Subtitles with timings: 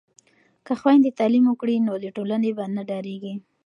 [0.65, 3.33] که خویندې تعلیم وکړي نو له ټولنې به نه ډاریږي.